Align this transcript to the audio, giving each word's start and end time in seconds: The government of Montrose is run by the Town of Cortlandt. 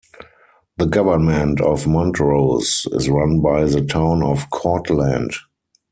The 0.77 0.87
government 0.87 1.61
of 1.61 1.85
Montrose 1.85 2.87
is 2.91 3.07
run 3.07 3.39
by 3.39 3.65
the 3.65 3.85
Town 3.85 4.23
of 4.23 4.49
Cortlandt. 4.49 5.35